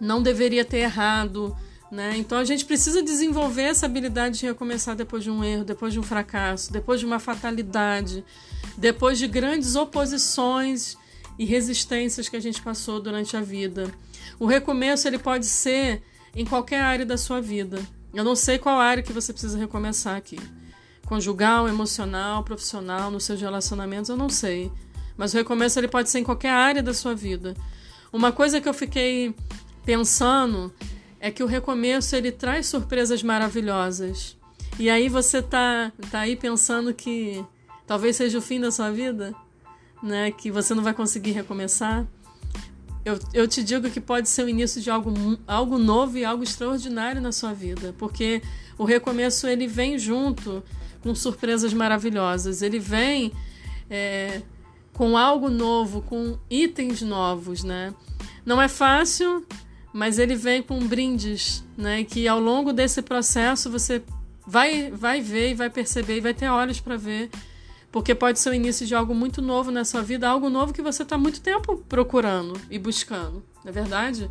não 0.00 0.22
deveria 0.22 0.64
ter 0.64 0.78
errado, 0.78 1.56
né? 1.90 2.14
Então 2.16 2.38
a 2.38 2.44
gente 2.44 2.64
precisa 2.64 3.02
desenvolver 3.02 3.62
essa 3.62 3.86
habilidade 3.86 4.40
de 4.40 4.46
recomeçar 4.46 4.96
depois 4.96 5.22
de 5.22 5.30
um 5.30 5.44
erro, 5.44 5.64
depois 5.64 5.92
de 5.92 6.00
um 6.00 6.02
fracasso, 6.02 6.72
depois 6.72 6.98
de 6.98 7.06
uma 7.06 7.20
fatalidade, 7.20 8.24
depois 8.76 9.18
de 9.18 9.26
grandes 9.26 9.76
oposições 9.76 10.96
e 11.38 11.44
resistências 11.44 12.28
que 12.28 12.36
a 12.36 12.40
gente 12.40 12.62
passou 12.62 13.00
durante 13.00 13.36
a 13.36 13.40
vida. 13.40 13.92
O 14.38 14.46
recomeço 14.46 15.06
ele 15.06 15.18
pode 15.18 15.46
ser 15.46 16.02
em 16.34 16.44
qualquer 16.44 16.80
área 16.80 17.06
da 17.06 17.16
sua 17.16 17.40
vida. 17.40 17.80
Eu 18.12 18.24
não 18.24 18.36
sei 18.36 18.58
qual 18.58 18.78
área 18.78 19.02
que 19.02 19.12
você 19.12 19.32
precisa 19.32 19.58
recomeçar 19.58 20.16
aqui. 20.16 20.38
Conjugal, 21.06 21.68
emocional, 21.68 22.42
profissional, 22.42 23.10
nos 23.10 23.24
seus 23.24 23.40
relacionamentos, 23.40 24.08
eu 24.08 24.16
não 24.16 24.28
sei. 24.28 24.70
Mas 25.16 25.34
o 25.34 25.36
recomeço 25.36 25.78
ele 25.78 25.88
pode 25.88 26.10
ser 26.10 26.20
em 26.20 26.24
qualquer 26.24 26.50
área 26.50 26.82
da 26.82 26.94
sua 26.94 27.14
vida. 27.14 27.54
Uma 28.12 28.32
coisa 28.32 28.60
que 28.60 28.68
eu 28.68 28.74
fiquei 28.74 29.34
pensando 29.84 30.72
é 31.20 31.30
que 31.30 31.42
o 31.42 31.46
recomeço 31.46 32.14
ele 32.14 32.30
traz 32.30 32.66
surpresas 32.66 33.22
maravilhosas. 33.22 34.36
E 34.78 34.90
aí 34.90 35.08
você 35.08 35.40
tá, 35.40 35.92
tá 36.10 36.20
aí 36.20 36.36
pensando 36.36 36.92
que 36.92 37.44
talvez 37.86 38.16
seja 38.16 38.38
o 38.38 38.42
fim 38.42 38.60
da 38.60 38.70
sua 38.70 38.90
vida, 38.90 39.34
né? 40.02 40.30
Que 40.30 40.50
você 40.50 40.74
não 40.74 40.82
vai 40.82 40.94
conseguir 40.94 41.32
recomeçar. 41.32 42.06
Eu, 43.04 43.18
eu 43.34 43.46
te 43.46 43.62
digo 43.62 43.90
que 43.90 44.00
pode 44.00 44.28
ser 44.28 44.44
o 44.44 44.48
início 44.48 44.80
de 44.80 44.90
algo, 44.90 45.12
algo 45.46 45.78
novo 45.78 46.16
e 46.16 46.24
algo 46.24 46.42
extraordinário 46.42 47.20
na 47.20 47.32
sua 47.32 47.52
vida, 47.52 47.94
porque 47.98 48.42
o 48.78 48.84
recomeço 48.84 49.46
ele 49.46 49.66
vem 49.66 49.98
junto 49.98 50.62
com 51.02 51.14
surpresas 51.14 51.74
maravilhosas. 51.74 52.62
Ele 52.62 52.78
vem 52.78 53.30
é, 53.90 54.40
com 54.94 55.16
algo 55.18 55.50
novo, 55.50 56.00
com 56.00 56.38
itens 56.48 57.02
novos, 57.02 57.62
né? 57.62 57.92
Não 58.44 58.60
é 58.60 58.68
fácil, 58.68 59.44
mas 59.92 60.18
ele 60.18 60.34
vem 60.34 60.62
com 60.62 60.78
brindes, 60.86 61.62
né? 61.76 62.04
Que 62.04 62.26
ao 62.26 62.40
longo 62.40 62.72
desse 62.72 63.02
processo 63.02 63.70
você 63.70 64.02
vai, 64.46 64.90
vai 64.90 65.20
ver 65.20 65.50
e 65.50 65.54
vai 65.54 65.68
perceber 65.68 66.16
e 66.16 66.20
vai 66.20 66.32
ter 66.32 66.48
olhos 66.48 66.80
para 66.80 66.96
ver, 66.96 67.30
porque 67.94 68.12
pode 68.12 68.40
ser 68.40 68.50
o 68.50 68.54
início 68.54 68.84
de 68.84 68.92
algo 68.92 69.14
muito 69.14 69.40
novo 69.40 69.70
na 69.70 69.84
sua 69.84 70.02
vida, 70.02 70.28
algo 70.28 70.50
novo 70.50 70.72
que 70.72 70.82
você 70.82 71.04
está 71.04 71.16
muito 71.16 71.40
tempo 71.40 71.76
procurando 71.88 72.60
e 72.68 72.76
buscando, 72.76 73.40
não 73.62 73.70
é 73.70 73.72
verdade? 73.72 74.28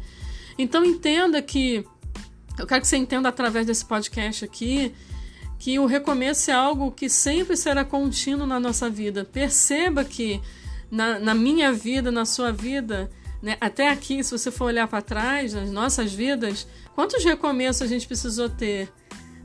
Então 0.58 0.84
entenda 0.84 1.41
que 1.41 1.86
eu 2.60 2.67
quero 2.67 2.82
que 2.82 2.88
você 2.89 2.98
entenda 2.98 3.29
através 3.29 3.65
desse 3.65 3.86
podcast 3.86 4.43
aqui 4.43 4.93
que 5.58 5.79
o 5.79 5.86
recomeço 5.86 6.51
é 6.51 6.53
algo 6.53 6.91
que 6.91 7.08
sempre 7.08 7.55
será 7.55 7.86
contínuo 7.86 8.46
na 8.46 8.60
nossa 8.60 8.89
vida. 8.89 9.24
Perceba 9.24 10.03
que 10.03 10.41
na, 10.91 11.17
na 11.17 11.34
minha 11.34 11.72
vida, 11.72 12.12
na 12.12 12.25
sua 12.25 12.51
vida, 12.51 13.10
né? 13.41 13.55
Até 13.62 13.88
aqui, 13.88 14.22
se 14.25 14.38
você 14.38 14.51
for 14.51 14.65
olhar 14.65 14.89
para 14.89 15.01
trás, 15.01 15.53
nas 15.53 15.72
nossas 15.72 16.13
vidas, 16.13 16.67
quantos 16.93 17.24
recomeços 17.24 17.82
a 17.82 17.88
gente 17.88 18.05
precisou 18.05 18.50
ter? 18.50 18.91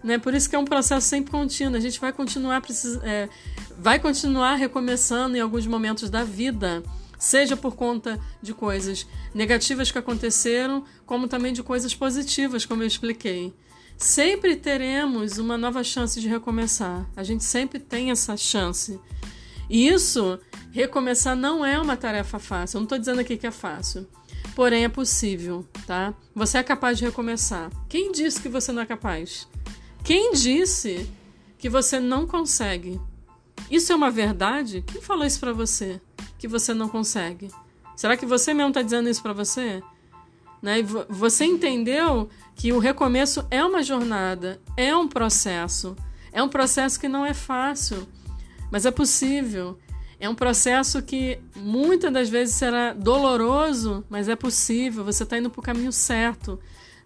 Né? 0.08 0.18
Por 0.18 0.34
isso 0.34 0.48
que 0.50 0.56
é 0.56 0.58
um 0.58 0.64
processo 0.64 1.06
sempre 1.06 1.30
contínuo. 1.30 1.76
A 1.76 1.80
gente 1.80 2.00
vai 2.00 2.12
continuar, 2.12 2.62
é, 3.02 3.28
vai 3.78 4.00
continuar 4.00 4.54
recomeçando 4.56 5.36
em 5.36 5.40
alguns 5.40 5.66
momentos 5.66 6.10
da 6.10 6.24
vida, 6.24 6.82
seja 7.18 7.56
por 7.56 7.76
conta 7.76 8.18
de 8.42 8.52
coisas 8.52 9.06
negativas 9.34 9.90
que 9.90 9.98
aconteceram, 9.98 10.84
como 11.06 11.28
também 11.28 11.52
de 11.52 11.62
coisas 11.62 11.94
positivas, 11.94 12.64
como 12.64 12.82
eu 12.82 12.86
expliquei. 12.86 13.54
Sempre 13.96 14.56
teremos 14.56 15.38
uma 15.38 15.58
nova 15.58 15.84
chance 15.84 16.20
de 16.20 16.28
recomeçar. 16.28 17.08
A 17.16 17.22
gente 17.22 17.44
sempre 17.44 17.78
tem 17.78 18.10
essa 18.10 18.36
chance. 18.36 18.98
E 19.68 19.88
isso 19.88 20.38
Recomeçar 20.70 21.34
não 21.34 21.64
é 21.64 21.80
uma 21.80 21.96
tarefa 21.96 22.38
fácil. 22.38 22.76
Eu 22.76 22.80
não 22.80 22.84
estou 22.84 22.98
dizendo 22.98 23.20
aqui 23.20 23.36
que 23.36 23.46
é 23.46 23.50
fácil. 23.50 24.06
Porém, 24.54 24.84
é 24.84 24.88
possível, 24.88 25.66
tá? 25.86 26.14
Você 26.34 26.58
é 26.58 26.62
capaz 26.62 26.98
de 26.98 27.04
recomeçar. 27.04 27.70
Quem 27.88 28.12
disse 28.12 28.40
que 28.40 28.48
você 28.48 28.72
não 28.72 28.82
é 28.82 28.86
capaz? 28.86 29.48
Quem 30.08 30.32
disse 30.32 31.06
que 31.58 31.68
você 31.68 32.00
não 32.00 32.26
consegue? 32.26 32.98
Isso 33.70 33.92
é 33.92 33.94
uma 33.94 34.10
verdade? 34.10 34.82
Quem 34.86 35.02
falou 35.02 35.26
isso 35.26 35.38
para 35.38 35.52
você? 35.52 36.00
Que 36.38 36.48
você 36.48 36.72
não 36.72 36.88
consegue? 36.88 37.50
Será 37.94 38.16
que 38.16 38.24
você 38.24 38.54
mesmo 38.54 38.70
está 38.70 38.80
dizendo 38.80 39.10
isso 39.10 39.22
para 39.22 39.34
você? 39.34 39.82
Né? 40.62 40.76
Você 41.10 41.44
entendeu 41.44 42.30
que 42.54 42.72
o 42.72 42.78
recomeço 42.78 43.46
é 43.50 43.62
uma 43.62 43.82
jornada, 43.82 44.58
é 44.78 44.96
um 44.96 45.06
processo. 45.06 45.94
É 46.32 46.42
um 46.42 46.48
processo 46.48 46.98
que 46.98 47.06
não 47.06 47.26
é 47.26 47.34
fácil, 47.34 48.08
mas 48.72 48.86
é 48.86 48.90
possível. 48.90 49.78
É 50.18 50.26
um 50.26 50.34
processo 50.34 51.02
que 51.02 51.38
muitas 51.54 52.10
das 52.10 52.30
vezes 52.30 52.54
será 52.54 52.94
doloroso, 52.94 54.02
mas 54.08 54.26
é 54.26 54.34
possível, 54.34 55.04
você 55.04 55.24
está 55.24 55.36
indo 55.36 55.50
para 55.50 55.60
o 55.60 55.62
caminho 55.62 55.92
certo. 55.92 56.58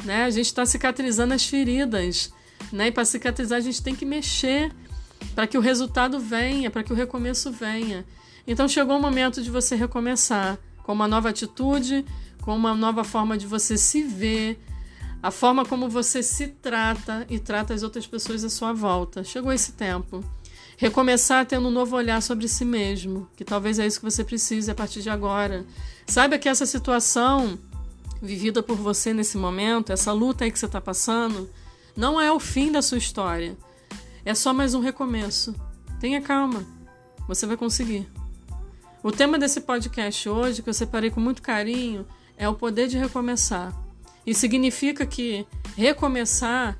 Né? 0.04 0.22
A 0.22 0.30
gente 0.30 0.46
está 0.46 0.64
cicatrizando 0.64 1.34
as 1.34 1.44
feridas. 1.44 2.32
Né? 2.70 2.88
E 2.88 2.92
para 2.92 3.04
cicatrizar, 3.04 3.58
a 3.58 3.62
gente 3.62 3.82
tem 3.82 3.94
que 3.94 4.04
mexer 4.04 4.72
para 5.34 5.46
que 5.46 5.56
o 5.56 5.60
resultado 5.60 6.20
venha, 6.20 6.70
para 6.70 6.82
que 6.82 6.92
o 6.92 6.96
recomeço 6.96 7.50
venha. 7.50 8.04
Então 8.46 8.68
chegou 8.68 8.96
o 8.98 9.00
momento 9.00 9.42
de 9.42 9.50
você 9.50 9.76
recomeçar 9.76 10.58
com 10.82 10.92
uma 10.92 11.06
nova 11.08 11.28
atitude, 11.28 12.04
com 12.42 12.54
uma 12.54 12.74
nova 12.74 13.04
forma 13.04 13.38
de 13.38 13.46
você 13.46 13.76
se 13.76 14.02
ver, 14.02 14.60
a 15.22 15.30
forma 15.30 15.64
como 15.64 15.88
você 15.88 16.22
se 16.22 16.48
trata 16.48 17.24
e 17.30 17.38
trata 17.38 17.72
as 17.72 17.84
outras 17.84 18.06
pessoas 18.06 18.42
à 18.42 18.50
sua 18.50 18.72
volta. 18.72 19.22
Chegou 19.22 19.52
esse 19.52 19.72
tempo. 19.72 20.24
Recomeçar 20.76 21.46
tendo 21.46 21.68
um 21.68 21.70
novo 21.70 21.94
olhar 21.94 22.20
sobre 22.20 22.48
si 22.48 22.64
mesmo, 22.64 23.28
que 23.36 23.44
talvez 23.44 23.78
é 23.78 23.86
isso 23.86 24.00
que 24.00 24.04
você 24.04 24.24
precise 24.24 24.68
a 24.68 24.74
partir 24.74 25.00
de 25.00 25.10
agora. 25.10 25.64
Saiba 26.08 26.38
que 26.38 26.48
essa 26.48 26.66
situação 26.66 27.56
vivida 28.20 28.62
por 28.62 28.76
você 28.76 29.14
nesse 29.14 29.38
momento, 29.38 29.92
essa 29.92 30.12
luta 30.12 30.44
aí 30.44 30.50
que 30.50 30.58
você 30.58 30.66
está 30.66 30.80
passando, 30.80 31.48
não 31.96 32.20
é 32.20 32.32
o 32.32 32.40
fim 32.40 32.72
da 32.72 32.80
sua 32.80 32.98
história. 32.98 33.56
É 34.24 34.34
só 34.34 34.52
mais 34.52 34.74
um 34.74 34.80
recomeço. 34.80 35.54
Tenha 36.00 36.20
calma, 36.20 36.64
você 37.28 37.46
vai 37.46 37.56
conseguir. 37.56 38.08
O 39.02 39.10
tema 39.10 39.38
desse 39.38 39.60
podcast 39.60 40.28
hoje, 40.28 40.62
que 40.62 40.68
eu 40.68 40.74
separei 40.74 41.10
com 41.10 41.20
muito 41.20 41.42
carinho, 41.42 42.06
é 42.36 42.48
o 42.48 42.54
poder 42.54 42.88
de 42.88 42.96
recomeçar. 42.96 43.76
E 44.24 44.34
significa 44.34 45.04
que 45.04 45.46
recomeçar 45.76 46.78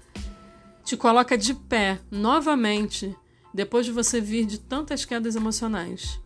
te 0.84 0.96
coloca 0.96 1.36
de 1.36 1.54
pé 1.54 2.00
novamente 2.10 3.14
depois 3.52 3.84
de 3.84 3.92
você 3.92 4.20
vir 4.20 4.46
de 4.46 4.58
tantas 4.58 5.04
quedas 5.04 5.36
emocionais. 5.36 6.18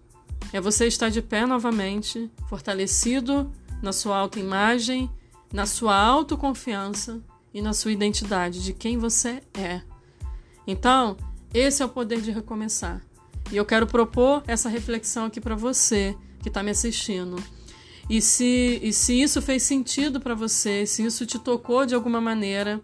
É 0.53 0.61
você 0.61 0.87
estar 0.87 1.09
de 1.09 1.21
pé 1.21 1.45
novamente, 1.45 2.31
fortalecido 2.49 3.51
na 3.83 3.93
sua 3.93 4.17
autoimagem, 4.17 5.11
na 5.53 5.67
sua 5.67 5.97
autoconfiança 5.97 7.21
e 7.57 7.63
na 7.63 7.73
sua 7.73 7.91
identidade 7.91 8.63
de 8.63 8.75
quem 8.75 8.99
você 8.99 9.41
é. 9.55 9.81
Então, 10.67 11.17
esse 11.55 11.83
é 11.83 11.87
o 11.87 11.89
poder 11.89 12.21
de 12.21 12.31
recomeçar. 12.31 13.01
E 13.51 13.57
eu 13.57 13.65
quero 13.65 13.87
propor 13.87 14.43
essa 14.47 14.69
reflexão 14.69 15.25
aqui 15.25 15.41
para 15.41 15.57
você 15.57 16.15
que 16.43 16.49
está 16.49 16.63
me 16.63 16.71
assistindo. 16.71 17.43
E 18.11 18.21
se, 18.21 18.79
e 18.83 18.93
se 18.93 19.23
isso 19.23 19.41
fez 19.41 19.63
sentido 19.63 20.21
para 20.21 20.35
você, 20.35 20.85
se 20.85 21.03
isso 21.03 21.25
te 21.25 21.39
tocou 21.39 21.87
de 21.87 21.95
alguma 21.95 22.21
maneira, 22.21 22.79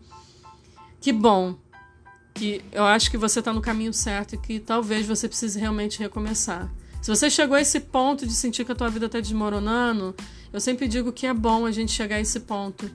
que 1.02 1.12
bom. 1.12 1.54
Que 2.32 2.64
eu 2.72 2.84
acho 2.84 3.10
que 3.10 3.18
você 3.18 3.40
está 3.40 3.52
no 3.52 3.60
caminho 3.60 3.92
certo 3.92 4.36
e 4.36 4.38
que 4.38 4.58
talvez 4.58 5.06
você 5.06 5.28
precise 5.28 5.60
realmente 5.60 5.98
recomeçar. 5.98 6.72
Se 7.02 7.10
você 7.10 7.28
chegou 7.28 7.56
a 7.56 7.60
esse 7.60 7.78
ponto 7.78 8.26
de 8.26 8.32
sentir 8.32 8.64
que 8.64 8.72
a 8.72 8.74
tua 8.74 8.88
vida 8.88 9.04
está 9.04 9.20
desmoronando, 9.20 10.14
eu 10.50 10.60
sempre 10.62 10.88
digo 10.88 11.12
que 11.12 11.26
é 11.26 11.34
bom 11.34 11.66
a 11.66 11.70
gente 11.70 11.92
chegar 11.92 12.16
a 12.16 12.20
esse 12.20 12.40
ponto 12.40 12.90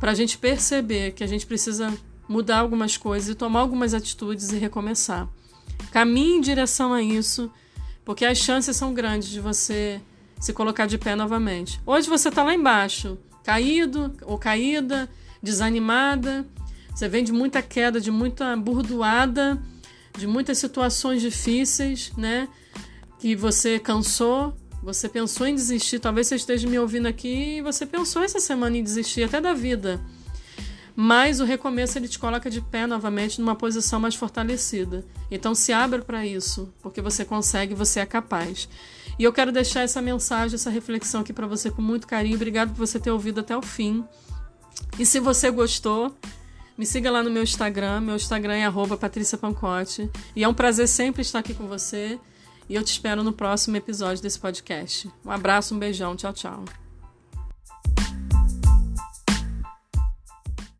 para 0.00 0.12
a 0.12 0.14
gente 0.14 0.38
perceber 0.38 1.12
que 1.12 1.22
a 1.22 1.26
gente 1.26 1.46
precisa 1.46 1.92
mudar 2.26 2.58
algumas 2.58 2.96
coisas 2.96 3.28
e 3.28 3.34
tomar 3.34 3.60
algumas 3.60 3.92
atitudes 3.92 4.50
e 4.50 4.56
recomeçar. 4.56 5.28
Caminhe 5.92 6.38
em 6.38 6.40
direção 6.40 6.94
a 6.94 7.02
isso, 7.02 7.52
porque 8.04 8.24
as 8.24 8.38
chances 8.38 8.76
são 8.76 8.94
grandes 8.94 9.28
de 9.28 9.40
você 9.40 10.00
se 10.40 10.54
colocar 10.54 10.86
de 10.86 10.96
pé 10.96 11.14
novamente. 11.14 11.78
Hoje 11.84 12.08
você 12.08 12.30
está 12.30 12.42
lá 12.42 12.54
embaixo, 12.54 13.18
caído 13.44 14.12
ou 14.22 14.38
caída, 14.38 15.08
desanimada. 15.42 16.46
Você 16.94 17.06
vem 17.06 17.22
de 17.22 17.32
muita 17.32 17.60
queda, 17.60 18.00
de 18.00 18.10
muita 18.10 18.56
burdoada, 18.56 19.60
de 20.16 20.26
muitas 20.26 20.56
situações 20.56 21.20
difíceis, 21.20 22.10
né? 22.16 22.48
Que 23.18 23.36
você 23.36 23.78
cansou, 23.78 24.56
você 24.82 25.08
pensou 25.08 25.46
em 25.46 25.54
desistir. 25.54 25.98
Talvez 25.98 26.26
você 26.26 26.36
esteja 26.36 26.68
me 26.68 26.78
ouvindo 26.78 27.06
aqui 27.06 27.58
e 27.58 27.62
você 27.62 27.84
pensou 27.84 28.22
essa 28.22 28.40
semana 28.40 28.76
em 28.76 28.82
desistir 28.82 29.24
até 29.24 29.40
da 29.40 29.52
vida. 29.52 30.00
Mas 30.96 31.40
o 31.40 31.44
recomeço 31.44 31.98
ele 31.98 32.08
te 32.08 32.18
coloca 32.18 32.50
de 32.50 32.60
pé 32.60 32.86
novamente 32.86 33.40
numa 33.40 33.54
posição 33.54 34.00
mais 34.00 34.14
fortalecida. 34.14 35.04
Então 35.30 35.54
se 35.54 35.72
abra 35.72 36.02
para 36.02 36.26
isso, 36.26 36.72
porque 36.82 37.00
você 37.00 37.24
consegue, 37.24 37.74
você 37.74 38.00
é 38.00 38.06
capaz. 38.06 38.68
E 39.18 39.24
eu 39.24 39.32
quero 39.32 39.52
deixar 39.52 39.82
essa 39.82 40.02
mensagem, 40.02 40.54
essa 40.54 40.70
reflexão 40.70 41.20
aqui 41.20 41.32
para 41.32 41.46
você 41.46 41.70
com 41.70 41.82
muito 41.82 42.06
carinho. 42.06 42.36
Obrigado 42.36 42.70
por 42.70 42.86
você 42.86 42.98
ter 42.98 43.10
ouvido 43.10 43.40
até 43.40 43.56
o 43.56 43.62
fim. 43.62 44.04
E 44.98 45.06
se 45.06 45.20
você 45.20 45.50
gostou, 45.50 46.14
me 46.76 46.86
siga 46.86 47.10
lá 47.10 47.22
no 47.22 47.30
meu 47.30 47.42
Instagram. 47.42 48.00
Meu 48.00 48.16
Instagram 48.16 48.54
é 48.54 48.96
@patriciapancote. 48.96 50.10
E 50.34 50.42
é 50.42 50.48
um 50.48 50.54
prazer 50.54 50.88
sempre 50.88 51.22
estar 51.22 51.38
aqui 51.38 51.54
com 51.54 51.66
você. 51.66 52.18
E 52.70 52.76
eu 52.76 52.84
te 52.84 52.92
espero 52.92 53.24
no 53.24 53.32
próximo 53.32 53.76
episódio 53.76 54.22
desse 54.22 54.38
podcast. 54.38 55.10
Um 55.26 55.30
abraço, 55.32 55.74
um 55.74 55.78
beijão. 55.80 56.14
Tchau, 56.14 56.32
tchau. 56.32 56.64